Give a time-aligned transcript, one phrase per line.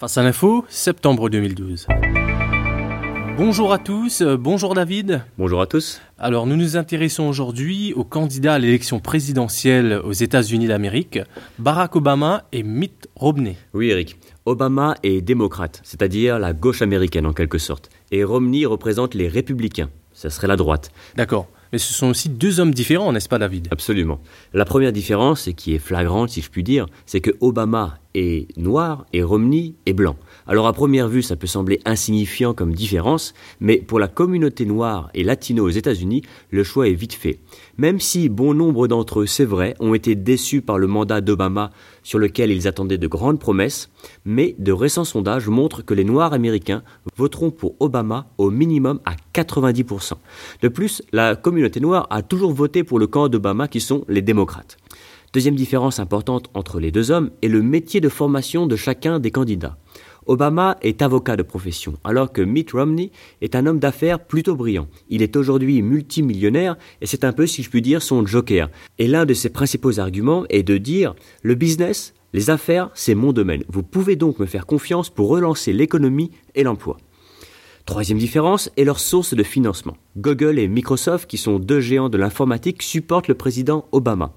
[0.00, 1.88] Face à l'info, septembre 2012.
[3.36, 5.24] Bonjour à tous, euh, bonjour David.
[5.38, 6.00] Bonjour à tous.
[6.20, 11.18] Alors nous nous intéressons aujourd'hui aux candidats à l'élection présidentielle aux États-Unis d'Amérique,
[11.58, 13.56] Barack Obama et Mitt Romney.
[13.74, 14.16] Oui Eric,
[14.46, 19.90] Obama est démocrate, c'est-à-dire la gauche américaine en quelque sorte, et Romney représente les républicains,
[20.12, 20.92] ça serait la droite.
[21.16, 21.48] D'accord.
[21.72, 23.68] Mais ce sont aussi deux hommes différents, n'est-ce pas David?
[23.70, 24.20] Absolument.
[24.54, 27.98] La première différence, et qui est flagrante si je puis dire, c'est que Obama
[28.56, 30.16] noir et Romney est blanc.
[30.46, 35.10] Alors à première vue, ça peut sembler insignifiant comme différence, mais pour la communauté noire
[35.14, 37.40] et latino aux États-Unis, le choix est vite fait.
[37.76, 41.70] Même si bon nombre d'entre eux, c'est vrai, ont été déçus par le mandat d'Obama
[42.02, 43.90] sur lequel ils attendaient de grandes promesses,
[44.24, 46.82] mais de récents sondages montrent que les Noirs américains
[47.16, 50.14] voteront pour Obama au minimum à 90%.
[50.62, 54.22] De plus, la communauté noire a toujours voté pour le camp d'Obama qui sont les
[54.22, 54.78] démocrates.
[55.34, 59.30] Deuxième différence importante entre les deux hommes est le métier de formation de chacun des
[59.30, 59.76] candidats.
[60.26, 63.10] Obama est avocat de profession, alors que Mitt Romney
[63.42, 64.88] est un homme d'affaires plutôt brillant.
[65.10, 68.70] Il est aujourd'hui multimillionnaire et c'est un peu, si je puis dire, son joker.
[68.98, 73.32] Et l'un de ses principaux arguments est de dire le business, les affaires, c'est mon
[73.32, 73.64] domaine.
[73.68, 76.96] Vous pouvez donc me faire confiance pour relancer l'économie et l'emploi.
[77.88, 79.96] Troisième différence est leur source de financement.
[80.18, 84.34] Google et Microsoft, qui sont deux géants de l'informatique, supportent le président Obama.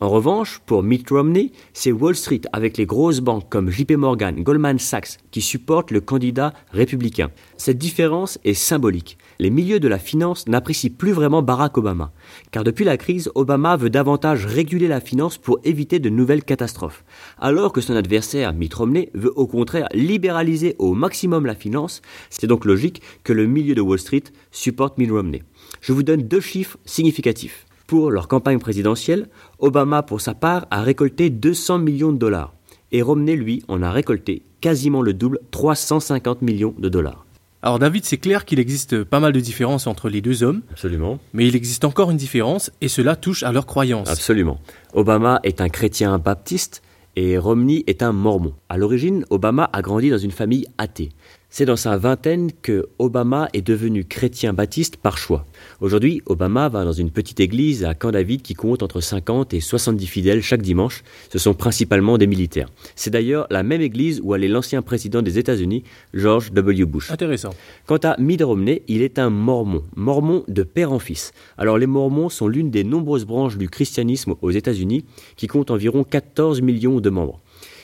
[0.00, 4.44] En revanche, pour Mitt Romney, c'est Wall Street avec les grosses banques comme JP Morgan,
[4.44, 7.32] Goldman Sachs qui supportent le candidat républicain.
[7.56, 9.18] Cette différence est symbolique.
[9.40, 12.12] Les milieux de la finance n'apprécient plus vraiment Barack Obama,
[12.52, 17.04] car depuis la crise, Obama veut davantage réguler la finance pour éviter de nouvelles catastrophes,
[17.36, 22.02] alors que son adversaire Mitt Romney veut au contraire libéraliser au maximum la finance.
[22.30, 25.42] C'est donc logique que le milieu de Wall Street supporte Mitt Romney.
[25.80, 27.67] Je vous donne deux chiffres significatifs.
[27.88, 29.28] Pour leur campagne présidentielle,
[29.60, 32.52] Obama, pour sa part, a récolté 200 millions de dollars.
[32.92, 37.24] Et Romney, lui, en a récolté quasiment le double, 350 millions de dollars.
[37.62, 40.60] Alors David, c'est clair qu'il existe pas mal de différences entre les deux hommes.
[40.70, 41.18] Absolument.
[41.32, 44.10] Mais il existe encore une différence, et cela touche à leurs croyances.
[44.10, 44.60] Absolument.
[44.92, 46.82] Obama est un chrétien baptiste
[47.16, 48.52] et Romney est un mormon.
[48.68, 51.08] À l'origine, Obama a grandi dans une famille athée.
[51.50, 55.46] C'est dans sa vingtaine que Obama est devenu chrétien baptiste par choix.
[55.80, 59.60] Aujourd'hui, Obama va dans une petite église à Camp David qui compte entre 50 et
[59.60, 61.02] 70 fidèles chaque dimanche.
[61.32, 62.68] Ce sont principalement des militaires.
[62.96, 66.84] C'est d'ailleurs la même église où allait l'ancien président des États-Unis, George W.
[66.84, 67.10] Bush.
[67.10, 67.54] Intéressant.
[67.86, 71.32] Quant à Mitt Romney, il est un mormon, mormon de père en fils.
[71.56, 76.04] Alors les mormons sont l'une des nombreuses branches du christianisme aux États-Unis qui compte environ
[76.04, 77.40] 14 millions de membres.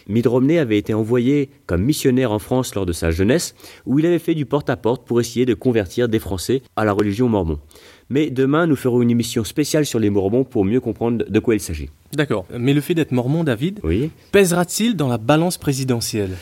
[0.08, 3.54] Mitt Romney avait été envoyé comme missionnaire en France lors de sa jeunesse,
[3.86, 7.28] où il avait fait du porte-à-porte pour essayer de convertir des Français à la religion
[7.28, 7.58] mormon.
[8.10, 11.54] Mais demain, nous ferons une émission spéciale sur les Mormons pour mieux comprendre de quoi
[11.54, 11.88] il s'agit.
[12.12, 12.44] D'accord.
[12.56, 14.10] Mais le fait d'être mormon, David, Oui.
[14.30, 16.32] pèsera-t-il dans la balance présidentielle?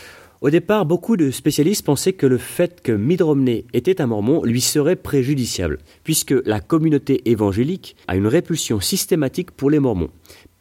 [0.41, 4.43] Au départ, beaucoup de spécialistes pensaient que le fait que Mitt Romney était un mormon
[4.43, 10.11] lui serait préjudiciable, puisque la communauté évangélique a une répulsion systématique pour les mormons.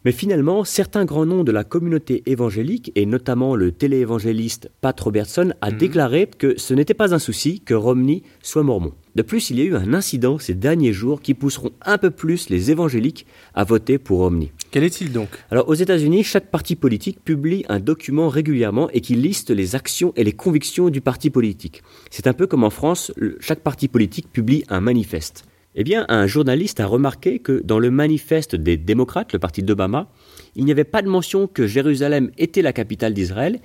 [0.04, 5.54] Mais finalement, certains grands noms de la communauté évangélique, et notamment le téléévangéliste Pat Robertson,
[5.62, 8.94] a déclaré que ce n'était pas un souci que Romney soit mormon.
[9.14, 12.10] De plus, il y a eu un incident ces derniers jours qui pousseront un peu
[12.10, 14.52] plus les évangéliques à voter pour Romney.
[14.72, 15.28] Quel est-il donc?
[15.52, 20.14] Alors aux États-Unis, chaque parti politique publie un document régulièrement et qui liste les actions
[20.16, 21.84] et les convictions du parti politique.
[22.10, 25.44] C'est un peu comme en France, chaque parti politique publie un manifeste.
[25.74, 30.10] Eh bien, un journaliste a remarqué que dans le manifeste des démocrates, le parti d'Obama,
[30.56, 33.62] il n'y avait pas de mention que Jérusalem était la capitale d'Israël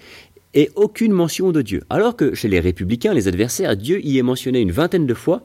[0.54, 1.82] et aucune mention de Dieu.
[1.90, 5.42] Alors que chez les républicains, les adversaires, Dieu y est mentionné une vingtaine de fois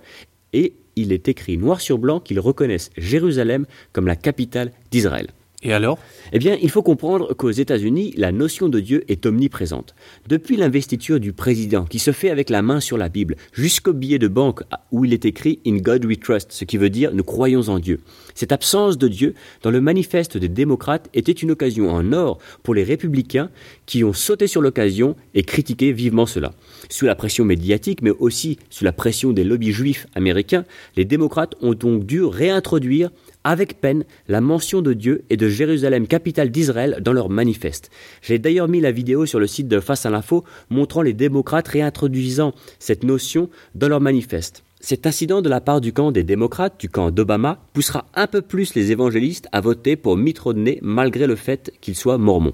[0.53, 5.29] et il est écrit noir sur blanc qu'ils reconnaissent Jérusalem comme la capitale d'Israël.
[5.63, 5.99] Et alors?
[6.33, 9.93] Eh bien, il faut comprendre qu'aux États-Unis, la notion de Dieu est omniprésente.
[10.27, 14.17] Depuis l'investiture du président, qui se fait avec la main sur la Bible, jusqu'au billet
[14.17, 17.23] de banque où il est écrit In God we trust, ce qui veut dire nous
[17.23, 17.99] croyons en Dieu.
[18.33, 22.73] Cette absence de Dieu dans le manifeste des démocrates était une occasion en or pour
[22.73, 23.51] les républicains
[23.85, 26.53] qui ont sauté sur l'occasion et critiqué vivement cela.
[26.89, 30.65] Sous la pression médiatique, mais aussi sous la pression des lobbies juifs américains,
[30.95, 33.11] les démocrates ont donc dû réintroduire
[33.43, 37.89] avec peine la mention de Dieu et de Jérusalem, capitale d'Israël, dans leur manifeste.
[38.21, 41.67] J'ai d'ailleurs mis la vidéo sur le site de Face à l'info montrant les démocrates
[41.67, 44.63] réintroduisant cette notion dans leur manifeste.
[44.79, 48.41] Cet incident de la part du camp des démocrates, du camp d'Obama, poussera un peu
[48.41, 52.53] plus les évangélistes à voter pour Mitt Romney malgré le fait qu'il soit mormon.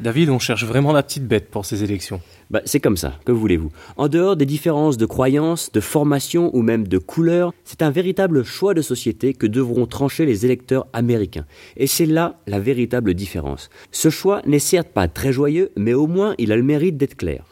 [0.00, 2.20] David, on cherche vraiment la petite bête pour ces élections.
[2.50, 3.72] Bah, c'est comme ça, que voulez-vous?
[3.96, 8.44] En dehors des différences de croyances, de formation ou même de couleur, c'est un véritable
[8.44, 11.46] choix de société que devront trancher les électeurs américains.
[11.76, 13.70] Et c'est là la véritable différence.
[13.90, 17.16] Ce choix n'est certes pas très joyeux, mais au moins il a le mérite d'être
[17.16, 17.44] clair.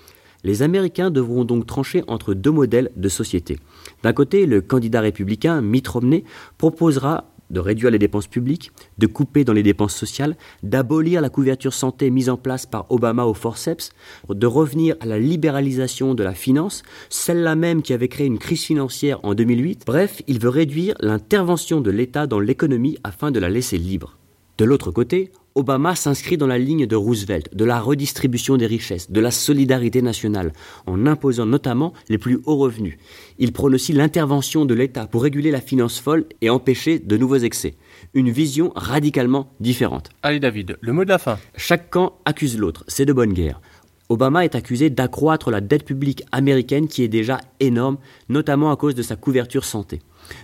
[0.44, 3.58] Les Américains devront donc trancher entre deux modèles de société.
[4.04, 6.22] D'un côté, le candidat républicain Mitt Romney
[6.58, 11.74] proposera de réduire les dépenses publiques, de couper dans les dépenses sociales, d'abolir la couverture
[11.74, 13.90] santé mise en place par Obama au forceps,
[14.28, 18.62] de revenir à la libéralisation de la finance, celle-là même qui avait créé une crise
[18.62, 19.82] financière en 2008.
[19.86, 24.18] Bref, il veut réduire l'intervention de l'État dans l'économie afin de la laisser libre.
[24.58, 29.10] De l'autre côté, Obama s'inscrit dans la ligne de Roosevelt, de la redistribution des richesses,
[29.10, 30.52] de la solidarité nationale,
[30.84, 32.98] en imposant notamment les plus hauts revenus.
[33.38, 37.38] Il prône aussi l'intervention de l'État pour réguler la finance folle et empêcher de nouveaux
[37.38, 37.76] excès.
[38.12, 40.10] Une vision radicalement différente.
[40.22, 41.38] Allez David, le mot de la fin.
[41.56, 43.62] Chaque camp accuse l'autre, c'est de bonne guerre.
[44.10, 47.96] Obama est accusé d'accroître la dette publique américaine qui est déjà énorme,
[48.28, 50.00] notamment à cause de sa couverture santé.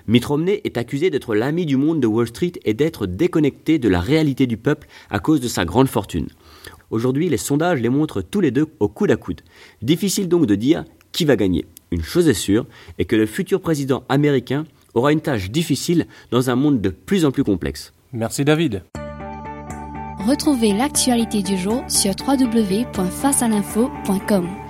[0.06, 3.88] Mitt Romney est accusé d'être l'ami du monde de Wall Street et d'être déconnecté de
[3.88, 6.28] la réalité du peuple à cause de sa grande fortune.
[6.90, 9.40] Aujourd'hui, les sondages les montrent tous les deux au coude à coude.
[9.80, 11.64] Difficile donc de dire qui va gagner.
[11.90, 12.66] Une chose est sûre,
[12.98, 14.64] est que le futur président américain
[14.94, 17.92] aura une tâche difficile dans un monde de plus en plus complexe.
[18.12, 18.82] Merci David.
[20.26, 24.61] Retrouvez l'actualité du jour sur www.facealinfo.com.